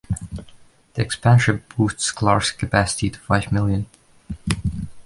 The 0.95 1.03
expansion 1.03 1.63
boosts 1.77 2.09
Clark's 2.09 2.49
capacity 2.51 3.11
to 3.11 3.19
five 3.19 3.51
million. 3.51 3.85